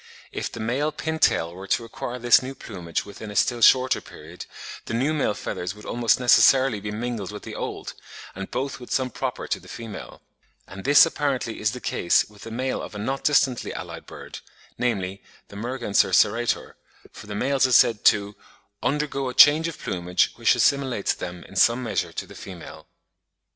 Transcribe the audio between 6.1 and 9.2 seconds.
necessarily be mingled with the old, and both with some